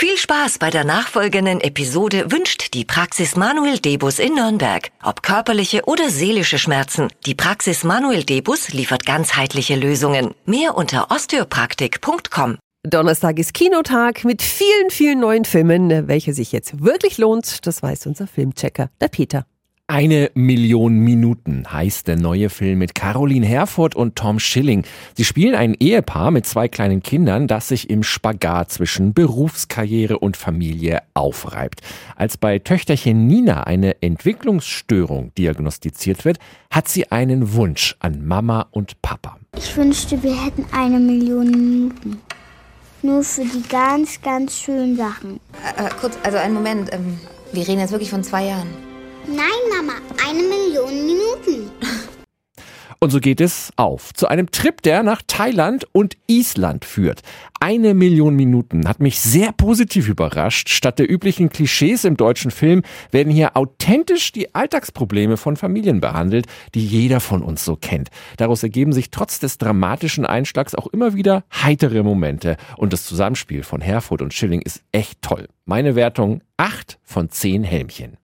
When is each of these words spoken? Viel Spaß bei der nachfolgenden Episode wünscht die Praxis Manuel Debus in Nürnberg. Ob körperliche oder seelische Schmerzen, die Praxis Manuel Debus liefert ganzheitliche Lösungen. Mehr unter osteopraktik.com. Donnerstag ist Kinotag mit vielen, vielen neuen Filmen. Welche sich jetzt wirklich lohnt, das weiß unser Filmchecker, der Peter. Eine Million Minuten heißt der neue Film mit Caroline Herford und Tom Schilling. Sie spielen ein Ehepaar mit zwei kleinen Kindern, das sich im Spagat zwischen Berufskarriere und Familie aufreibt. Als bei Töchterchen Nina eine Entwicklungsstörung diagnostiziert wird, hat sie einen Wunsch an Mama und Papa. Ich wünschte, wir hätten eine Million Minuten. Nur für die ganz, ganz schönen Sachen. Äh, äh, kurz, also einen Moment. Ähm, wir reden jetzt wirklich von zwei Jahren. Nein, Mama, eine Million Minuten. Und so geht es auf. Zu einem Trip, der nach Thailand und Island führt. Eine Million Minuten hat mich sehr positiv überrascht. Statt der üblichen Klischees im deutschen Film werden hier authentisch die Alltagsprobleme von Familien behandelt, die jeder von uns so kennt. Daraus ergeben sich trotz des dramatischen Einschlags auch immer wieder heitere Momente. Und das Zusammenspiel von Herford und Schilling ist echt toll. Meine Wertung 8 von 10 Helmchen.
Viel 0.00 0.16
Spaß 0.16 0.58
bei 0.58 0.70
der 0.70 0.84
nachfolgenden 0.84 1.60
Episode 1.60 2.30
wünscht 2.30 2.72
die 2.72 2.84
Praxis 2.84 3.34
Manuel 3.34 3.80
Debus 3.80 4.20
in 4.20 4.36
Nürnberg. 4.36 4.92
Ob 5.02 5.24
körperliche 5.24 5.86
oder 5.86 6.08
seelische 6.08 6.60
Schmerzen, 6.60 7.08
die 7.26 7.34
Praxis 7.34 7.82
Manuel 7.82 8.22
Debus 8.22 8.68
liefert 8.68 9.04
ganzheitliche 9.04 9.74
Lösungen. 9.74 10.36
Mehr 10.46 10.76
unter 10.76 11.10
osteopraktik.com. 11.10 12.58
Donnerstag 12.84 13.40
ist 13.40 13.54
Kinotag 13.54 14.24
mit 14.24 14.40
vielen, 14.40 14.90
vielen 14.90 15.18
neuen 15.18 15.44
Filmen. 15.44 16.06
Welche 16.06 16.32
sich 16.32 16.52
jetzt 16.52 16.80
wirklich 16.80 17.18
lohnt, 17.18 17.66
das 17.66 17.82
weiß 17.82 18.06
unser 18.06 18.28
Filmchecker, 18.28 18.90
der 19.00 19.08
Peter. 19.08 19.46
Eine 19.90 20.30
Million 20.34 20.98
Minuten 20.98 21.64
heißt 21.72 22.08
der 22.08 22.16
neue 22.16 22.50
Film 22.50 22.80
mit 22.80 22.94
Caroline 22.94 23.46
Herford 23.46 23.96
und 23.96 24.16
Tom 24.16 24.38
Schilling. 24.38 24.84
Sie 25.16 25.24
spielen 25.24 25.54
ein 25.54 25.72
Ehepaar 25.72 26.30
mit 26.30 26.44
zwei 26.44 26.68
kleinen 26.68 27.02
Kindern, 27.02 27.46
das 27.46 27.68
sich 27.68 27.88
im 27.88 28.02
Spagat 28.02 28.70
zwischen 28.70 29.14
Berufskarriere 29.14 30.18
und 30.18 30.36
Familie 30.36 31.00
aufreibt. 31.14 31.80
Als 32.16 32.36
bei 32.36 32.58
Töchterchen 32.58 33.26
Nina 33.26 33.62
eine 33.62 34.02
Entwicklungsstörung 34.02 35.32
diagnostiziert 35.38 36.26
wird, 36.26 36.38
hat 36.70 36.86
sie 36.88 37.10
einen 37.10 37.54
Wunsch 37.54 37.96
an 38.00 38.26
Mama 38.26 38.66
und 38.70 39.00
Papa. 39.00 39.38
Ich 39.56 39.74
wünschte, 39.74 40.22
wir 40.22 40.44
hätten 40.44 40.66
eine 40.70 40.98
Million 41.00 41.50
Minuten. 41.50 42.20
Nur 43.00 43.22
für 43.24 43.40
die 43.40 43.66
ganz, 43.70 44.20
ganz 44.20 44.60
schönen 44.60 44.98
Sachen. 44.98 45.40
Äh, 45.64 45.86
äh, 45.86 45.88
kurz, 45.98 46.18
also 46.24 46.36
einen 46.36 46.52
Moment. 46.52 46.92
Ähm, 46.92 47.18
wir 47.54 47.66
reden 47.66 47.80
jetzt 47.80 47.92
wirklich 47.92 48.10
von 48.10 48.22
zwei 48.22 48.44
Jahren. 48.48 48.87
Nein, 49.28 49.46
Mama, 49.70 49.92
eine 50.26 50.42
Million 50.42 51.04
Minuten. 51.04 51.70
Und 52.98 53.10
so 53.10 53.20
geht 53.20 53.42
es 53.42 53.70
auf. 53.76 54.14
Zu 54.14 54.26
einem 54.26 54.50
Trip, 54.50 54.80
der 54.80 55.02
nach 55.02 55.20
Thailand 55.26 55.86
und 55.92 56.16
Island 56.28 56.86
führt. 56.86 57.20
Eine 57.60 57.92
Million 57.92 58.36
Minuten 58.36 58.88
hat 58.88 59.00
mich 59.00 59.20
sehr 59.20 59.52
positiv 59.52 60.08
überrascht. 60.08 60.70
Statt 60.70 60.98
der 60.98 61.10
üblichen 61.10 61.50
Klischees 61.50 62.04
im 62.04 62.16
deutschen 62.16 62.50
Film 62.50 62.82
werden 63.10 63.30
hier 63.30 63.54
authentisch 63.54 64.32
die 64.32 64.54
Alltagsprobleme 64.54 65.36
von 65.36 65.56
Familien 65.56 66.00
behandelt, 66.00 66.46
die 66.74 66.86
jeder 66.86 67.20
von 67.20 67.42
uns 67.42 67.66
so 67.66 67.76
kennt. 67.76 68.08
Daraus 68.38 68.62
ergeben 68.62 68.94
sich 68.94 69.10
trotz 69.10 69.38
des 69.40 69.58
dramatischen 69.58 70.24
Einschlags 70.24 70.74
auch 70.74 70.86
immer 70.86 71.12
wieder 71.12 71.44
heitere 71.52 72.02
Momente. 72.02 72.56
Und 72.78 72.94
das 72.94 73.04
Zusammenspiel 73.04 73.62
von 73.62 73.82
Herford 73.82 74.22
und 74.22 74.32
Schilling 74.32 74.62
ist 74.62 74.82
echt 74.90 75.20
toll. 75.20 75.48
Meine 75.66 75.96
Wertung 75.96 76.40
8 76.56 76.98
von 77.04 77.28
10 77.28 77.62
Helmchen. 77.62 78.16